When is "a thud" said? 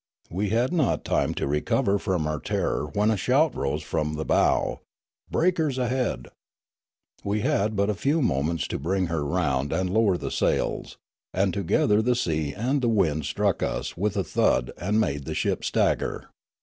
14.17-14.71